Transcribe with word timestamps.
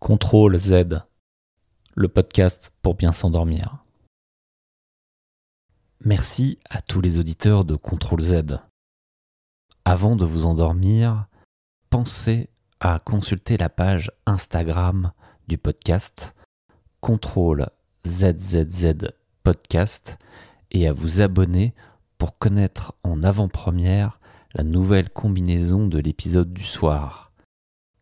Contrôle 0.00 0.56
Z, 0.60 1.02
le 1.96 2.08
podcast 2.08 2.72
pour 2.82 2.94
bien 2.94 3.10
s'endormir. 3.10 3.84
Merci 6.04 6.60
à 6.70 6.80
tous 6.80 7.00
les 7.00 7.18
auditeurs 7.18 7.64
de 7.64 7.74
Contrôle 7.74 8.22
Z. 8.22 8.60
Avant 9.84 10.14
de 10.14 10.24
vous 10.24 10.46
endormir, 10.46 11.26
pensez 11.90 12.48
à 12.78 13.00
consulter 13.00 13.56
la 13.56 13.68
page 13.68 14.12
Instagram 14.24 15.10
du 15.48 15.58
podcast 15.58 16.36
Contrôle 17.00 17.66
ZZZ 18.06 19.08
Podcast 19.42 20.16
et 20.70 20.86
à 20.86 20.92
vous 20.92 21.20
abonner 21.20 21.74
pour 22.18 22.38
connaître 22.38 22.94
en 23.02 23.24
avant-première 23.24 24.20
la 24.54 24.62
nouvelle 24.62 25.10
combinaison 25.10 25.88
de 25.88 25.98
l'épisode 25.98 26.52
du 26.52 26.64
soir. 26.64 27.27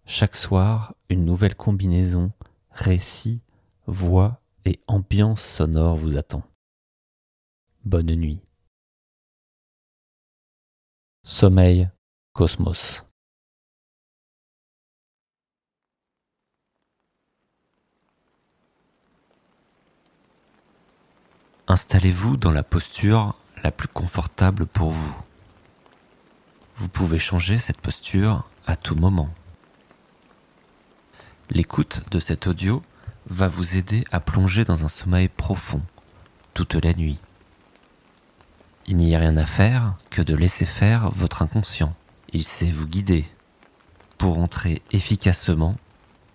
Chaque 0.08 0.36
soir, 0.36 0.94
une 1.08 1.24
nouvelle 1.24 1.56
combinaison, 1.56 2.32
récit, 2.70 3.42
voix 3.88 4.40
et 4.64 4.78
ambiance 4.86 5.42
sonore 5.44 5.96
vous 5.96 6.16
attend. 6.16 6.44
Bonne 7.84 8.14
nuit. 8.14 8.40
Sommeil, 11.24 11.90
cosmos. 12.34 13.04
Installez-vous 21.66 22.36
dans 22.36 22.52
la 22.52 22.62
posture 22.62 23.34
la 23.64 23.72
plus 23.72 23.88
confortable 23.88 24.66
pour 24.66 24.90
vous. 24.90 25.20
Vous 26.76 26.88
pouvez 26.88 27.18
changer 27.18 27.58
cette 27.58 27.80
posture 27.80 28.48
à 28.66 28.76
tout 28.76 28.94
moment. 28.94 29.34
L'écoute 31.50 32.02
de 32.10 32.18
cet 32.18 32.46
audio 32.46 32.82
va 33.28 33.48
vous 33.48 33.76
aider 33.76 34.04
à 34.10 34.20
plonger 34.20 34.64
dans 34.64 34.84
un 34.84 34.88
sommeil 34.88 35.28
profond 35.28 35.82
toute 36.54 36.74
la 36.74 36.92
nuit. 36.92 37.18
Il 38.86 38.96
n'y 38.96 39.14
a 39.14 39.18
rien 39.20 39.36
à 39.36 39.46
faire 39.46 39.94
que 40.10 40.22
de 40.22 40.34
laisser 40.34 40.64
faire 40.64 41.10
votre 41.10 41.42
inconscient. 41.42 41.94
Il 42.32 42.44
sait 42.44 42.70
vous 42.70 42.86
guider 42.86 43.24
pour 44.18 44.38
entrer 44.38 44.82
efficacement, 44.92 45.76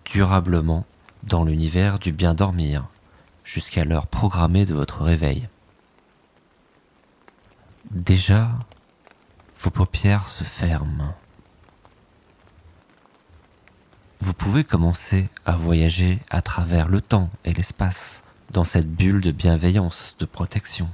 durablement 0.04 0.86
dans 1.24 1.44
l'univers 1.44 1.98
du 1.98 2.12
bien 2.12 2.34
dormir 2.34 2.88
jusqu'à 3.44 3.84
l'heure 3.84 4.06
programmée 4.06 4.64
de 4.64 4.74
votre 4.74 5.02
réveil. 5.02 5.48
Déjà, 7.90 8.50
vos 9.60 9.70
paupières 9.70 10.26
se 10.26 10.44
ferment. 10.44 11.14
Vous 14.22 14.34
pouvez 14.34 14.62
commencer 14.62 15.28
à 15.44 15.56
voyager 15.56 16.20
à 16.30 16.42
travers 16.42 16.88
le 16.88 17.00
temps 17.00 17.28
et 17.44 17.52
l'espace 17.52 18.22
dans 18.52 18.62
cette 18.62 18.88
bulle 18.88 19.20
de 19.20 19.32
bienveillance, 19.32 20.14
de 20.20 20.26
protection. 20.26 20.88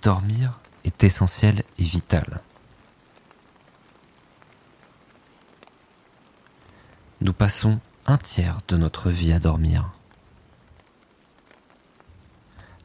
Dormir 0.00 0.58
est 0.84 1.04
essentiel 1.04 1.62
et 1.78 1.84
vital. 1.84 2.40
Nous 7.20 7.34
passons 7.34 7.78
un 8.06 8.16
tiers 8.16 8.62
de 8.68 8.78
notre 8.78 9.10
vie 9.10 9.34
à 9.34 9.38
dormir. 9.38 9.90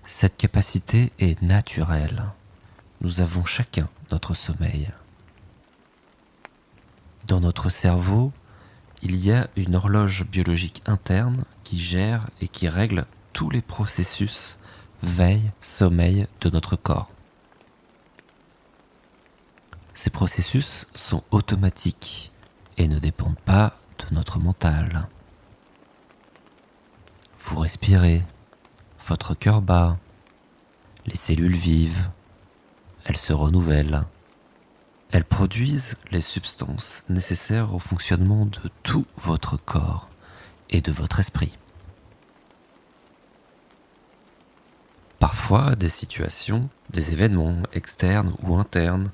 Cette 0.06 0.36
capacité 0.36 1.14
est 1.20 1.42
naturelle. 1.42 2.26
Nous 3.00 3.22
avons 3.22 3.46
chacun 3.46 3.88
notre 4.12 4.34
sommeil. 4.34 4.90
Dans 7.28 7.40
notre 7.40 7.70
cerveau, 7.70 8.34
il 9.06 9.24
y 9.24 9.32
a 9.32 9.48
une 9.56 9.76
horloge 9.76 10.26
biologique 10.26 10.82
interne 10.88 11.44
qui 11.64 11.80
gère 11.80 12.28
et 12.42 12.48
qui 12.48 12.68
règle 12.68 13.06
tous 13.34 13.52
les 13.52 13.62
processus 13.62 14.58
veille-sommeil 15.04 16.26
de 16.42 16.50
notre 16.50 16.76
corps. 16.76 17.12
Ces 19.94 20.10
processus 20.10 20.88
sont 20.96 21.22
automatiques 21.30 22.32
et 22.78 22.88
ne 22.88 22.98
dépendent 22.98 23.38
pas 23.46 23.78
de 24.00 24.16
notre 24.16 24.40
mental. 24.40 25.08
Vous 27.38 27.60
respirez, 27.60 28.24
votre 29.06 29.36
cœur 29.36 29.62
bat, 29.62 30.00
les 31.06 31.16
cellules 31.16 31.56
vivent, 31.56 32.10
elles 33.04 33.18
se 33.18 33.34
renouvellent. 33.34 34.08
Elles 35.16 35.24
produisent 35.24 35.96
les 36.12 36.20
substances 36.20 37.06
nécessaires 37.08 37.74
au 37.74 37.80
fonctionnement 37.80 38.46
de 38.46 38.70
tout 38.84 39.06
votre 39.16 39.56
corps 39.56 40.10
et 40.70 40.82
de 40.82 40.92
votre 40.92 41.22
esprit. 41.22 41.58
Parfois, 45.18 45.76
des 45.76 45.88
situations, 45.88 46.68
des 46.90 47.14
événements 47.14 47.64
externes 47.72 48.36
ou 48.44 48.58
internes 48.58 49.10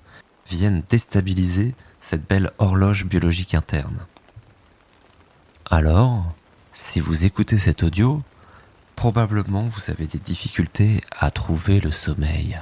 viennent 0.47 0.81
déstabiliser 0.89 1.75
cette 1.99 2.27
belle 2.27 2.49
horloge 2.57 3.05
biologique 3.05 3.53
interne. 3.53 3.99
Alors, 5.69 6.33
si 6.73 6.99
vous 6.99 7.25
écoutez 7.25 7.59
cet 7.59 7.83
audio, 7.83 8.23
probablement 8.95 9.67
vous 9.67 9.91
avez 9.91 10.07
des 10.07 10.17
difficultés 10.17 11.03
à 11.19 11.29
trouver 11.29 11.79
le 11.79 11.91
sommeil. 11.91 12.59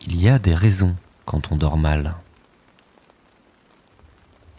Il 0.00 0.20
y 0.20 0.28
a 0.28 0.40
des 0.40 0.56
raisons 0.56 0.96
quand 1.30 1.52
on 1.52 1.56
dort 1.56 1.78
mal. 1.78 2.16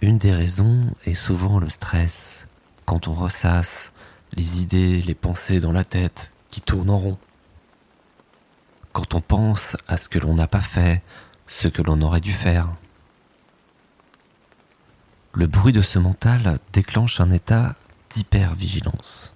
Une 0.01 0.17
des 0.17 0.33
raisons 0.33 0.85
est 1.05 1.15
souvent 1.15 1.59
le 1.59 1.69
stress, 1.69 2.47
quand 2.85 3.09
on 3.09 3.13
ressasse 3.13 3.91
les 4.37 4.61
idées, 4.61 5.01
les 5.01 5.13
pensées 5.13 5.59
dans 5.59 5.73
la 5.73 5.83
tête 5.83 6.31
qui 6.49 6.61
tournent 6.61 6.89
en 6.89 6.97
rond. 6.97 7.17
Quand 8.93 9.13
on 9.15 9.19
pense 9.19 9.75
à 9.89 9.97
ce 9.97 10.07
que 10.07 10.17
l'on 10.17 10.33
n'a 10.33 10.47
pas 10.47 10.61
fait, 10.61 11.03
ce 11.49 11.67
que 11.67 11.81
l'on 11.81 12.01
aurait 12.01 12.21
dû 12.21 12.31
faire. 12.31 12.69
Le 15.33 15.47
bruit 15.47 15.73
de 15.73 15.81
ce 15.81 15.99
mental 15.99 16.57
déclenche 16.71 17.19
un 17.19 17.31
état 17.31 17.75
d'hypervigilance. 18.11 19.33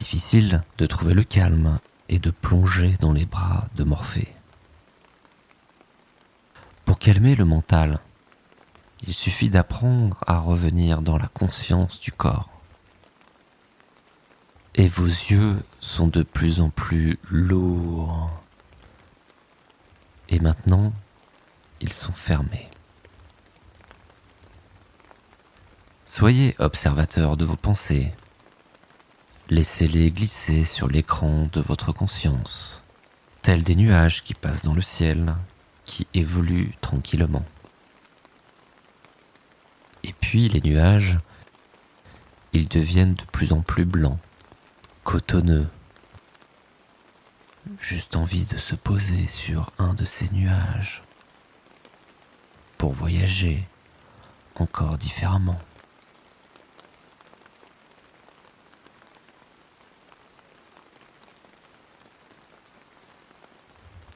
Difficile 0.00 0.62
de 0.78 0.86
trouver 0.86 1.12
le 1.12 1.24
calme 1.24 1.78
et 2.08 2.18
de 2.18 2.30
plonger 2.30 2.96
dans 3.02 3.12
les 3.12 3.26
bras 3.26 3.66
de 3.76 3.84
Morphée. 3.84 4.37
Pour 6.98 7.14
calmer 7.14 7.36
le 7.36 7.44
mental, 7.44 8.00
il 9.06 9.14
suffit 9.14 9.50
d'apprendre 9.50 10.18
à 10.26 10.40
revenir 10.40 11.00
dans 11.00 11.16
la 11.16 11.28
conscience 11.28 12.00
du 12.00 12.10
corps. 12.10 12.50
Et 14.74 14.88
vos 14.88 15.06
yeux 15.06 15.62
sont 15.80 16.08
de 16.08 16.24
plus 16.24 16.60
en 16.60 16.70
plus 16.70 17.20
lourds. 17.30 18.28
Et 20.28 20.40
maintenant, 20.40 20.92
ils 21.80 21.92
sont 21.92 22.12
fermés. 22.12 22.68
Soyez 26.04 26.56
observateur 26.58 27.36
de 27.36 27.44
vos 27.44 27.56
pensées, 27.56 28.12
Laissez-les 29.50 30.10
glisser 30.10 30.64
sur 30.64 30.88
l'écran 30.88 31.48
de 31.52 31.60
votre 31.60 31.92
conscience, 31.92 32.82
tels 33.42 33.62
des 33.62 33.76
nuages 33.76 34.24
qui 34.24 34.34
passent 34.34 34.64
dans 34.64 34.74
le 34.74 34.82
ciel, 34.82 35.36
qui 35.88 36.06
évoluent 36.12 36.74
tranquillement. 36.82 37.44
Et 40.04 40.12
puis 40.12 40.48
les 40.50 40.60
nuages, 40.60 41.18
ils 42.52 42.68
deviennent 42.68 43.14
de 43.14 43.24
plus 43.32 43.52
en 43.52 43.62
plus 43.62 43.86
blancs, 43.86 44.18
cotonneux. 45.02 45.66
Juste 47.80 48.16
envie 48.16 48.44
de 48.44 48.58
se 48.58 48.74
poser 48.74 49.26
sur 49.28 49.70
un 49.78 49.94
de 49.94 50.04
ces 50.04 50.28
nuages 50.30 51.02
pour 52.76 52.92
voyager 52.92 53.64
encore 54.56 54.98
différemment. 54.98 55.58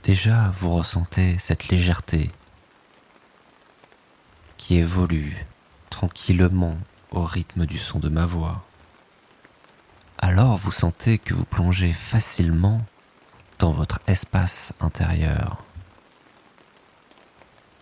Déjà, 0.02 0.50
vous 0.56 0.74
ressentez 0.74 1.38
cette 1.38 1.68
légèreté 1.68 2.30
qui 4.56 4.76
évolue 4.76 5.46
tranquillement 5.90 6.76
au 7.12 7.22
rythme 7.22 7.66
du 7.66 7.78
son 7.78 8.00
de 8.00 8.08
ma 8.08 8.26
voix. 8.26 8.64
Alors 10.18 10.56
vous 10.56 10.72
sentez 10.72 11.18
que 11.18 11.34
vous 11.34 11.44
plongez 11.44 11.92
facilement 11.92 12.82
dans 13.60 13.70
votre 13.70 14.00
espace 14.08 14.72
intérieur. 14.80 15.64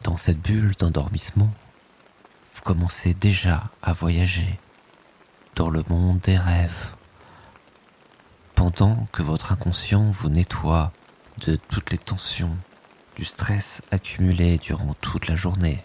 Dans 0.04 0.18
cette 0.18 0.40
bulle 0.40 0.74
d'endormissement, 0.78 1.50
vous 2.54 2.62
commencez 2.62 3.14
déjà 3.14 3.64
à 3.82 3.94
voyager 3.94 4.58
dans 5.54 5.70
le 5.70 5.82
monde 5.88 6.20
des 6.20 6.36
rêves, 6.36 6.94
pendant 8.54 9.06
que 9.12 9.22
votre 9.22 9.52
inconscient 9.52 10.10
vous 10.10 10.28
nettoie 10.28 10.92
de 11.38 11.56
toutes 11.56 11.90
les 11.90 11.98
tensions, 11.98 12.56
du 13.16 13.24
stress 13.24 13.82
accumulé 13.90 14.58
durant 14.58 14.94
toute 14.94 15.26
la 15.26 15.34
journée. 15.34 15.84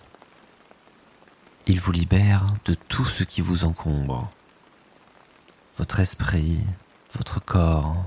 Il 1.67 1.79
vous 1.79 1.91
libère 1.91 2.53
de 2.65 2.73
tout 2.73 3.05
ce 3.05 3.23
qui 3.23 3.41
vous 3.41 3.63
encombre. 3.63 4.29
Votre 5.77 5.99
esprit, 5.99 6.65
votre 7.15 7.39
corps 7.43 8.05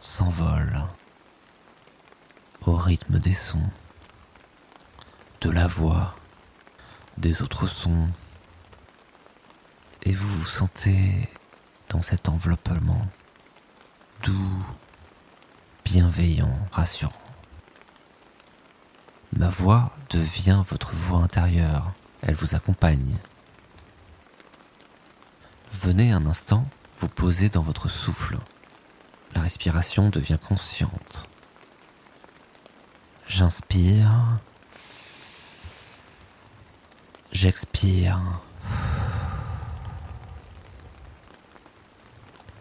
s'envole 0.00 0.86
au 2.62 2.76
rythme 2.76 3.18
des 3.18 3.34
sons, 3.34 3.70
de 5.40 5.50
la 5.50 5.66
voix, 5.66 6.14
des 7.18 7.42
autres 7.42 7.66
sons, 7.66 8.08
et 10.02 10.12
vous 10.12 10.28
vous 10.28 10.46
sentez 10.46 11.28
dans 11.88 12.02
cet 12.02 12.28
enveloppement 12.28 13.06
doux, 14.22 14.64
bienveillant, 15.90 16.56
rassurant. 16.70 17.12
Ma 19.36 19.48
voix 19.48 19.90
devient 20.10 20.62
votre 20.68 20.92
voix 20.92 21.18
intérieure, 21.18 21.90
elle 22.22 22.36
vous 22.36 22.54
accompagne. 22.54 23.16
Venez 25.72 26.12
un 26.12 26.26
instant 26.26 26.64
vous 26.98 27.08
poser 27.08 27.48
dans 27.48 27.62
votre 27.62 27.88
souffle. 27.88 28.38
La 29.34 29.40
respiration 29.40 30.10
devient 30.10 30.38
consciente. 30.40 31.28
J'inspire. 33.26 34.38
J'expire. 37.32 38.20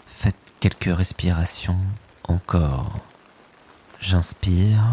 Faites 0.08 0.36
quelques 0.60 0.98
respirations 0.98 1.78
encore. 2.24 3.00
J'inspire. 4.00 4.84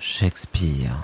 J'expire. 0.00 0.96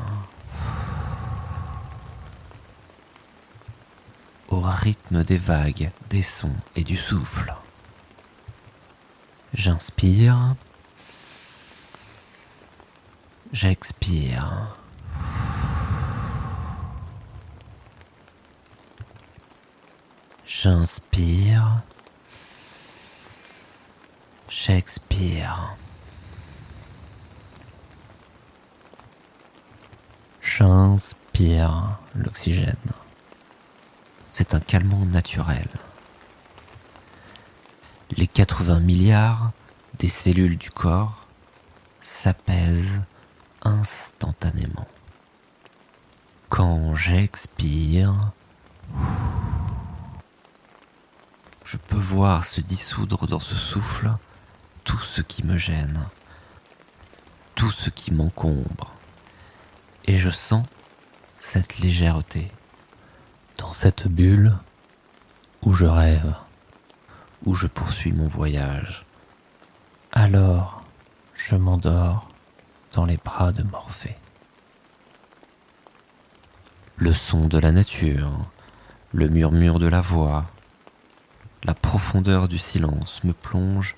Au 4.48 4.60
rythme 4.60 5.22
des 5.22 5.36
vagues, 5.36 5.90
des 6.08 6.22
sons 6.22 6.56
et 6.74 6.82
du 6.82 6.96
souffle. 6.96 7.54
J'inspire. 9.52 10.54
J'expire. 13.52 14.76
J'inspire. 20.46 21.82
J'expire. 24.66 25.76
J'inspire 30.42 32.00
l'oxygène. 32.16 32.74
C'est 34.28 34.54
un 34.54 34.58
calmant 34.58 35.04
naturel. 35.06 35.68
Les 38.10 38.26
80 38.26 38.80
milliards 38.80 39.52
des 40.00 40.08
cellules 40.08 40.58
du 40.58 40.70
corps 40.70 41.28
s'apaisent 42.02 43.02
instantanément. 43.62 44.88
Quand 46.48 46.96
j'expire, 46.96 48.32
je 51.64 51.76
peux 51.76 51.94
voir 51.94 52.44
se 52.44 52.60
dissoudre 52.60 53.28
dans 53.28 53.38
ce 53.38 53.54
souffle 53.54 54.10
tout 54.86 54.98
ce 55.00 55.20
qui 55.20 55.44
me 55.44 55.58
gêne, 55.58 56.06
tout 57.56 57.70
ce 57.70 57.90
qui 57.90 58.12
m'encombre. 58.12 58.94
Et 60.06 60.14
je 60.14 60.30
sens 60.30 60.64
cette 61.38 61.80
légèreté 61.80 62.50
dans 63.58 63.72
cette 63.72 64.06
bulle 64.06 64.54
où 65.62 65.72
je 65.72 65.84
rêve, 65.84 66.34
où 67.44 67.54
je 67.54 67.66
poursuis 67.66 68.12
mon 68.12 68.28
voyage. 68.28 69.04
Alors, 70.12 70.84
je 71.34 71.56
m'endors 71.56 72.28
dans 72.92 73.04
les 73.04 73.18
bras 73.18 73.52
de 73.52 73.64
Morphée. 73.64 74.16
Le 76.96 77.12
son 77.12 77.48
de 77.48 77.58
la 77.58 77.72
nature, 77.72 78.46
le 79.12 79.28
murmure 79.28 79.80
de 79.80 79.88
la 79.88 80.00
voix, 80.00 80.46
la 81.64 81.74
profondeur 81.74 82.46
du 82.46 82.58
silence 82.58 83.24
me 83.24 83.32
plonge 83.32 83.96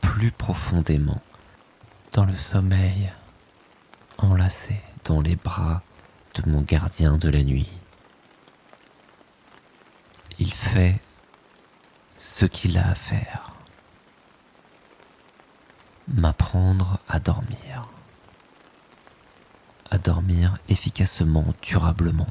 plus 0.00 0.30
profondément 0.30 1.20
dans 2.12 2.24
le 2.24 2.34
sommeil, 2.34 3.12
enlacé 4.18 4.80
dans 5.04 5.20
les 5.20 5.36
bras 5.36 5.82
de 6.34 6.50
mon 6.50 6.62
gardien 6.62 7.16
de 7.16 7.28
la 7.28 7.42
nuit. 7.42 7.68
Il 10.38 10.52
fait 10.52 11.00
ce 12.18 12.44
qu'il 12.44 12.78
a 12.78 12.88
à 12.88 12.94
faire, 12.94 13.54
m'apprendre 16.08 16.98
à 17.08 17.18
dormir 17.20 17.88
à 19.90 19.98
dormir 19.98 20.58
efficacement, 20.68 21.46
durablement. 21.62 22.26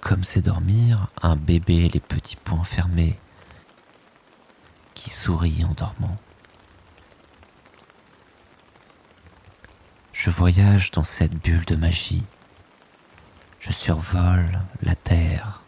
Comme 0.00 0.24
c'est 0.24 0.42
dormir 0.42 1.08
un 1.22 1.36
bébé 1.36 1.88
les 1.88 2.00
petits 2.00 2.36
poings 2.36 2.64
fermés 2.64 3.18
sourit 5.16 5.64
en 5.64 5.72
dormant. 5.72 6.18
Je 10.12 10.28
voyage 10.30 10.90
dans 10.90 11.04
cette 11.04 11.32
bulle 11.32 11.64
de 11.64 11.74
magie. 11.74 12.24
Je 13.58 13.72
survole 13.72 14.60
la 14.82 14.94
terre. 14.94 15.62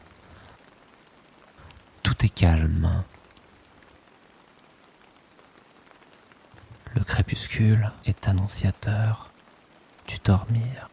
Tout 2.02 2.24
est 2.24 2.28
calme. 2.28 3.02
Le 6.94 7.02
crépuscule 7.02 7.90
est 8.04 8.28
annonciateur 8.28 9.30
du 10.06 10.18
dormir. 10.18 10.90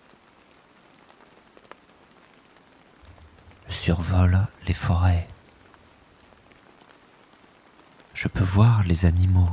Je 3.67 3.73
survole 3.73 4.47
les 4.65 4.73
forêts. 4.73 5.27
Je 8.15 8.29
peux 8.29 8.45
voir 8.45 8.83
les 8.83 9.05
animaux 9.05 9.51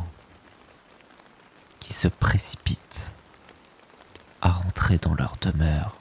qui 1.80 1.92
se 1.92 2.06
précipitent 2.06 3.12
à 4.40 4.52
rentrer 4.52 4.98
dans 4.98 5.14
leur 5.14 5.36
demeure. 5.40 5.96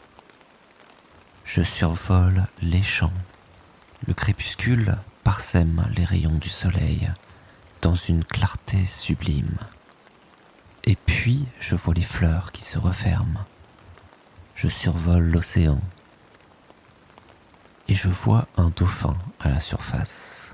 Je 1.43 1.63
survole 1.63 2.45
les 2.61 2.83
champs. 2.83 3.11
Le 4.05 4.13
crépuscule 4.13 4.99
parsème 5.23 5.87
les 5.95 6.05
rayons 6.05 6.37
du 6.37 6.49
soleil 6.49 7.11
dans 7.81 7.95
une 7.95 8.23
clarté 8.23 8.85
sublime. 8.85 9.57
Et 10.83 10.95
puis 10.95 11.47
je 11.59 11.73
vois 11.73 11.95
les 11.95 12.03
fleurs 12.03 12.51
qui 12.51 12.63
se 12.63 12.77
referment. 12.77 13.43
Je 14.53 14.67
survole 14.67 15.23
l'océan. 15.23 15.81
Et 17.87 17.95
je 17.95 18.07
vois 18.07 18.47
un 18.55 18.69
dauphin 18.69 19.17
à 19.39 19.49
la 19.49 19.59
surface. 19.59 20.50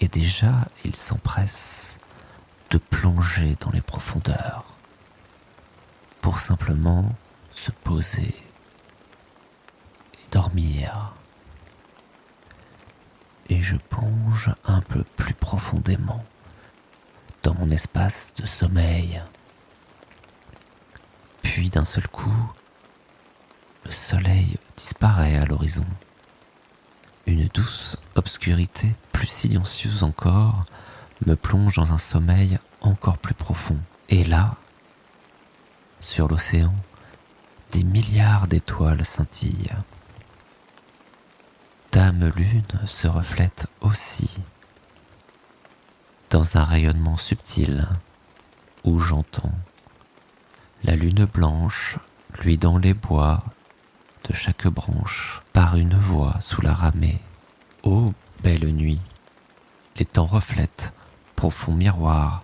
Et 0.00 0.08
déjà 0.08 0.68
il 0.84 0.94
s'empresse 0.94 1.98
de 2.70 2.78
plonger 2.78 3.56
dans 3.60 3.70
les 3.70 3.80
profondeurs 3.80 4.64
pour 6.20 6.40
simplement 6.40 7.14
se 7.52 7.70
poser 7.70 8.34
et 10.14 10.28
dormir. 10.30 11.14
Et 13.48 13.62
je 13.62 13.76
plonge 13.76 14.50
un 14.64 14.80
peu 14.80 15.04
plus 15.16 15.34
profondément 15.34 16.24
dans 17.42 17.54
mon 17.54 17.70
espace 17.70 18.32
de 18.36 18.44
sommeil. 18.44 19.22
Puis 21.42 21.70
d'un 21.70 21.84
seul 21.84 22.08
coup, 22.08 22.52
le 23.84 23.92
soleil 23.92 24.58
disparaît 24.76 25.36
à 25.36 25.44
l'horizon. 25.44 25.86
Une 27.26 27.46
douce 27.46 27.96
obscurité, 28.16 28.94
plus 29.16 29.28
silencieuse 29.28 30.02
encore, 30.02 30.66
me 31.24 31.36
plonge 31.36 31.76
dans 31.76 31.94
un 31.94 31.98
sommeil 31.98 32.58
encore 32.82 33.16
plus 33.16 33.32
profond. 33.32 33.78
Et 34.10 34.24
là, 34.24 34.56
sur 36.02 36.28
l'océan, 36.28 36.74
des 37.72 37.82
milliards 37.82 38.46
d'étoiles 38.46 39.06
scintillent. 39.06 39.72
Dame 41.92 42.30
Lune 42.36 42.62
se 42.84 43.08
reflète 43.08 43.68
aussi 43.80 44.38
dans 46.28 46.58
un 46.58 46.64
rayonnement 46.64 47.16
subtil 47.16 47.88
où 48.84 48.98
j'entends 48.98 49.54
la 50.84 50.94
lune 50.94 51.24
blanche 51.24 51.98
lui 52.42 52.58
dans 52.58 52.76
les 52.76 52.92
bois 52.92 53.42
de 54.28 54.34
chaque 54.34 54.66
branche 54.66 55.40
par 55.54 55.76
une 55.76 55.96
voix 55.96 56.36
sous 56.40 56.60
la 56.60 56.74
ramée. 56.74 57.18
Ô 57.82 58.12
belle 58.42 58.66
nuit, 58.72 59.00
les 59.96 60.04
temps 60.04 60.26
reflètent, 60.26 60.92
profond 61.34 61.72
miroir, 61.72 62.42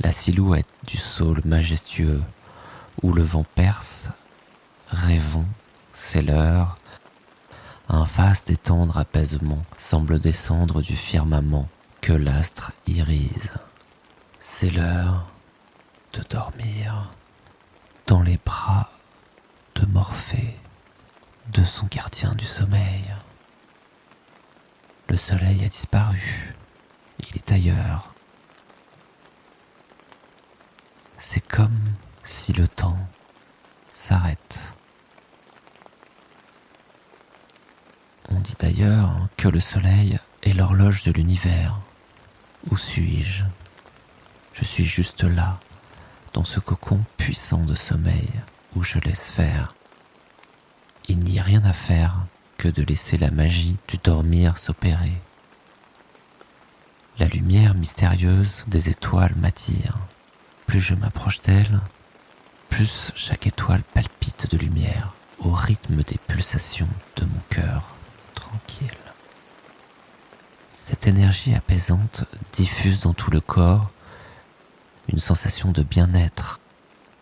la 0.00 0.12
silhouette 0.12 0.66
du 0.86 0.96
saule 0.96 1.42
majestueux 1.44 2.22
où 3.02 3.12
le 3.12 3.22
vent 3.22 3.44
perce 3.54 4.08
rêvons, 4.88 5.46
c'est 5.92 6.22
l'heure. 6.22 6.78
Un 7.88 8.04
vaste 8.04 8.50
et 8.50 8.56
tendre 8.56 8.96
apaisement 8.96 9.62
semble 9.78 10.18
descendre 10.18 10.80
du 10.80 10.96
firmament 10.96 11.68
que 12.00 12.12
l'astre 12.12 12.72
irise. 12.86 13.50
C'est 14.40 14.70
l'heure 14.70 15.26
de 16.12 16.22
dormir 16.22 17.10
dans 18.06 18.22
les 18.22 18.38
bras 18.44 18.90
de 19.74 19.86
Morphée, 19.86 20.56
de 21.52 21.62
son 21.62 21.86
gardien 21.86 22.34
du 22.34 22.44
sommeil. 22.44 23.04
Le 25.08 25.16
soleil 25.16 25.64
a 25.64 25.68
disparu, 25.68 26.54
il 27.20 27.36
est 27.36 27.52
ailleurs. 27.52 28.14
C'est 31.18 31.46
comme 31.46 31.78
si 32.24 32.52
le 32.52 32.66
temps 32.66 32.98
s'arrête. 33.92 34.74
On 38.28 38.40
dit 38.40 38.56
d'ailleurs 38.58 39.28
que 39.36 39.48
le 39.48 39.60
soleil 39.60 40.18
est 40.42 40.52
l'horloge 40.52 41.04
de 41.04 41.12
l'univers. 41.12 41.78
Où 42.70 42.76
suis-je? 42.76 43.44
Je 44.52 44.64
suis 44.64 44.84
juste 44.84 45.24
là, 45.24 45.60
dans 46.32 46.44
ce 46.44 46.60
cocon 46.60 47.04
puissant 47.16 47.64
de 47.64 47.74
sommeil 47.74 48.30
où 48.74 48.82
je 48.82 48.98
laisse 48.98 49.28
faire. 49.28 49.74
Il 51.06 51.18
n'y 51.18 51.38
a 51.38 51.42
rien 51.42 51.64
à 51.64 51.72
faire 51.72 52.23
que 52.58 52.68
de 52.68 52.82
laisser 52.82 53.16
la 53.16 53.30
magie 53.30 53.76
du 53.88 53.98
dormir 53.98 54.58
s'opérer. 54.58 55.12
La 57.18 57.26
lumière 57.26 57.74
mystérieuse 57.74 58.64
des 58.66 58.88
étoiles 58.88 59.34
m'attire. 59.36 59.98
Plus 60.66 60.80
je 60.80 60.94
m'approche 60.94 61.42
d'elle, 61.42 61.80
plus 62.68 63.12
chaque 63.14 63.46
étoile 63.46 63.82
palpite 63.92 64.50
de 64.50 64.58
lumière 64.58 65.14
au 65.38 65.50
rythme 65.50 66.02
des 66.02 66.18
pulsations 66.26 66.88
de 67.16 67.24
mon 67.24 67.40
cœur 67.50 67.94
tranquille. 68.34 68.88
Cette 70.72 71.06
énergie 71.06 71.54
apaisante 71.54 72.24
diffuse 72.52 73.00
dans 73.00 73.14
tout 73.14 73.30
le 73.30 73.40
corps 73.40 73.90
une 75.08 75.18
sensation 75.18 75.70
de 75.70 75.82
bien-être, 75.82 76.60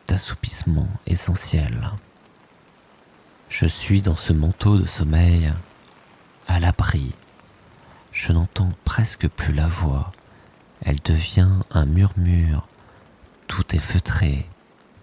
d'assoupissement 0.07 0.89
essentiel. 1.07 1.91
Je 3.53 3.67
suis 3.67 4.01
dans 4.01 4.17
ce 4.17 4.33
manteau 4.33 4.79
de 4.79 4.87
sommeil, 4.87 5.53
à 6.47 6.59
l'abri. 6.59 7.13
Je 8.11 8.33
n'entends 8.33 8.73
presque 8.87 9.29
plus 9.29 9.53
la 9.53 9.67
voix. 9.67 10.11
Elle 10.81 11.01
devient 11.05 11.51
un 11.71 11.85
murmure. 11.85 12.67
Tout 13.49 13.77
est 13.77 13.79
feutré. 13.79 14.49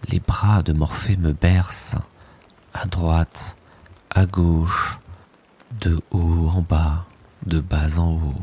Les 0.07 0.19
bras 0.19 0.63
de 0.63 0.73
Morphée 0.73 1.15
me 1.15 1.31
bercent, 1.31 2.01
à 2.73 2.87
droite, 2.87 3.55
à 4.09 4.25
gauche, 4.25 4.97
de 5.81 6.01
haut 6.09 6.49
en 6.49 6.61
bas 6.61 7.05
de 7.45 7.59
bas 7.59 7.99
en 7.99 8.13
haut. 8.13 8.41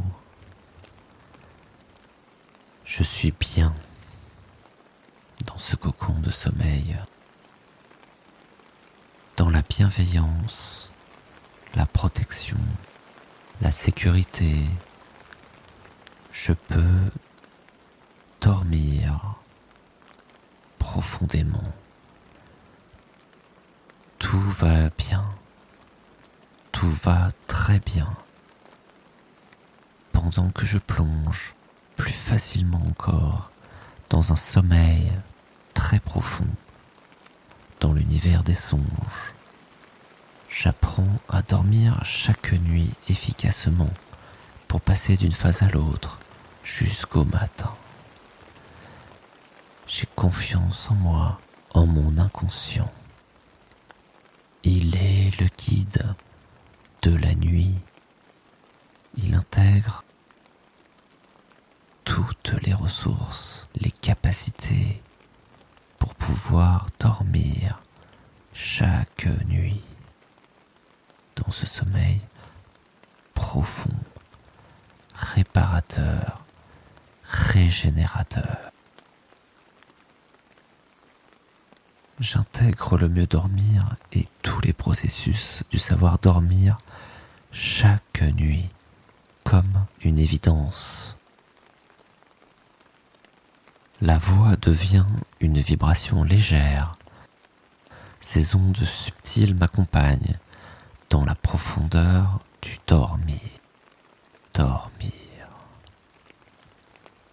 Je 2.84 3.02
suis 3.02 3.32
bien 3.32 3.74
dans 5.46 5.58
ce 5.58 5.74
cocon 5.74 6.14
de 6.20 6.30
sommeil, 6.30 6.96
dans 9.36 9.50
la 9.50 9.62
bienveillance, 9.62 10.90
la 11.74 11.84
protection, 11.84 12.58
la 13.60 13.70
sécurité. 13.70 14.64
Je 16.32 16.52
peux 16.52 17.10
dormir 18.40 19.34
profondément. 20.78 21.72
Tout 24.18 24.40
va 24.40 24.88
bien. 24.90 25.24
Tout 26.72 26.90
va 26.90 27.32
très 27.46 27.78
bien 27.80 28.08
pendant 30.12 30.50
que 30.50 30.66
je 30.66 30.78
plonge 30.78 31.54
plus 31.96 32.12
facilement 32.12 32.82
encore 32.88 33.50
dans 34.10 34.32
un 34.32 34.36
sommeil 34.36 35.12
très 35.74 36.00
profond 36.00 36.46
dans 37.80 37.92
l'univers 37.92 38.42
des 38.42 38.54
songes. 38.54 39.34
J'apprends 40.48 41.08
à 41.28 41.42
dormir 41.42 42.00
chaque 42.04 42.52
nuit 42.52 42.92
efficacement 43.08 43.90
pour 44.68 44.80
passer 44.80 45.16
d'une 45.16 45.32
phase 45.32 45.62
à 45.62 45.68
l'autre 45.68 46.18
jusqu'au 46.64 47.24
matin. 47.24 47.72
J'ai 49.86 50.06
confiance 50.14 50.90
en 50.90 50.94
moi, 50.94 51.40
en 51.74 51.86
mon 51.86 52.18
inconscient. 52.18 52.90
Il 54.64 54.96
est 54.96 55.38
le 55.40 55.46
guide 55.58 56.14
de 57.02 57.14
la 57.14 57.34
nuit. 57.34 57.76
Il 59.16 59.34
intègre 59.34 60.02
toutes 62.04 62.54
les 62.64 62.74
ressources, 62.74 63.68
les 63.76 63.90
capacités 63.90 65.02
pouvoir 66.18 66.86
dormir 66.98 67.80
chaque 68.54 69.26
nuit 69.46 69.82
dans 71.36 71.52
ce 71.52 71.66
sommeil 71.66 72.20
profond, 73.34 73.90
réparateur, 75.14 76.44
régénérateur. 77.24 78.70
J'intègre 82.18 82.96
le 82.96 83.10
mieux 83.10 83.26
dormir 83.26 83.96
et 84.12 84.26
tous 84.42 84.60
les 84.62 84.72
processus 84.72 85.62
du 85.70 85.78
savoir 85.78 86.18
dormir 86.18 86.78
chaque 87.52 88.22
nuit 88.22 88.68
comme 89.44 89.84
une 90.00 90.18
évidence. 90.18 91.18
La 94.02 94.18
voix 94.18 94.56
devient 94.56 95.06
une 95.40 95.58
vibration 95.58 96.22
légère. 96.22 96.96
Ces 98.20 98.54
ondes 98.54 98.76
subtiles 98.84 99.54
m'accompagnent 99.54 100.38
dans 101.08 101.24
la 101.24 101.34
profondeur 101.34 102.40
du 102.60 102.78
dormir. 102.86 103.40
Dormir. 104.52 105.12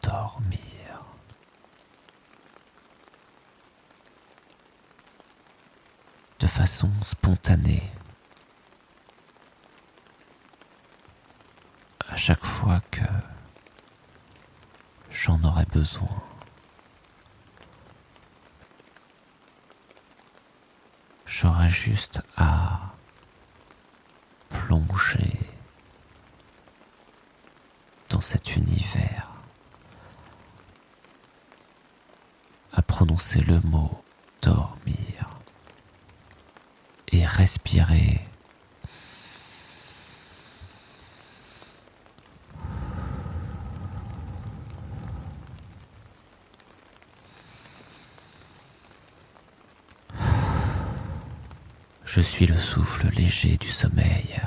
Dormir. 0.01 0.60
De 6.39 6.48
façon 6.48 6.89
spontanée. 7.05 7.91
À 12.08 12.15
chaque 12.15 12.46
fois 12.46 12.79
que 12.89 13.01
j'en 15.10 15.43
aurai 15.43 15.65
besoin. 15.65 16.33
Juste 21.68 22.22
à 22.38 22.80
plonger 24.50 25.38
dans 28.10 28.22
cet 28.22 28.56
univers, 28.56 29.28
à 32.72 32.82
prononcer 32.82 33.42
le 33.42 33.60
mot 33.62 34.02
dormir 34.42 35.38
et 37.12 37.26
respirer 37.26 38.26
Je 52.15 52.22
suis 52.22 52.46
le 52.46 52.55
souffle 52.55 53.08
léger 53.08 53.58
du 53.58 53.70
sommeil. 53.72 54.39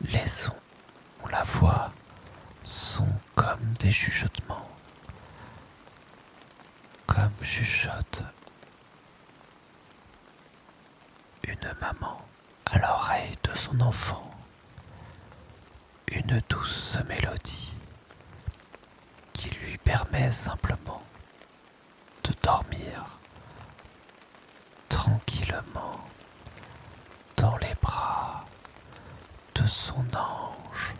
Les 0.00 0.26
sons, 0.26 0.50
la 1.30 1.44
voix, 1.44 1.92
sont 2.64 3.06
comme 3.36 3.74
des 3.78 3.92
chuchotements, 3.92 4.68
comme 7.06 7.30
chuchote 7.40 8.24
une 11.46 11.72
maman 11.80 12.20
à 12.64 12.78
l'oreille 12.80 13.36
de 13.44 13.56
son 13.56 13.80
enfant, 13.80 14.28
une 16.08 16.42
douce 16.48 16.98
mélodie 17.08 17.65
permet 19.86 20.30
simplement 20.32 21.02
de 22.24 22.32
dormir 22.42 23.18
tranquillement 24.88 26.00
dans 27.36 27.56
les 27.58 27.74
bras 27.80 28.44
de 29.54 29.66
son 29.66 30.04
ange, 30.14 30.94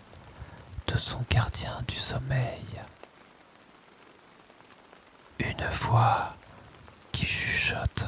de 0.87 0.97
son 0.97 1.21
gardien 1.29 1.81
du 1.87 1.95
sommeil. 1.95 2.65
Une 5.39 5.67
voix 5.71 6.33
qui 7.11 7.25
chuchote 7.25 8.05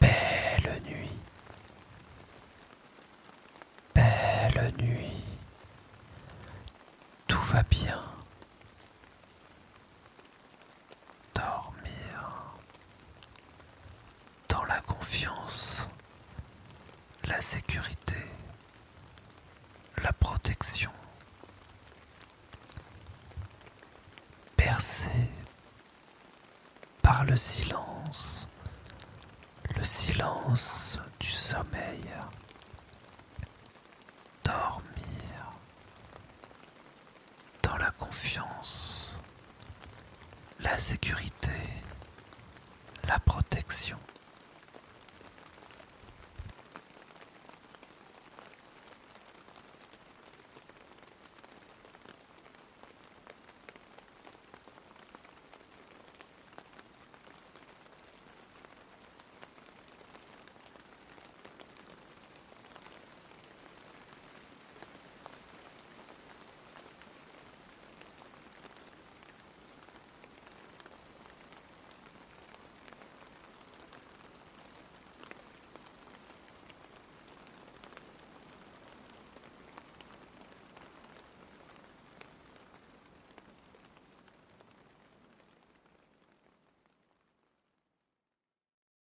Belle 0.00 0.82
nuit. 0.86 1.18
Belle 3.94 4.72
nuit. 4.78 5.22
Tout 7.26 7.40
va 7.40 7.62
bien. 7.64 8.00
Dormir 11.34 12.54
dans 14.48 14.64
la 14.64 14.80
confiance, 14.80 15.88
la 17.24 17.40
sécurité, 17.42 18.16
la 20.02 20.12
protection. 20.12 20.90
Percé 24.56 25.08
le 27.22 27.36
silence, 27.36 28.48
le 29.76 29.84
silence 29.84 30.98
du 31.20 31.30
sommeil. 31.30 32.04
Dormir 34.42 35.52
dans 37.62 37.76
la 37.76 37.90
confiance, 37.92 39.20
la 40.60 40.78
sécurité, 40.78 41.50
la 43.06 43.18
protection. 43.20 43.98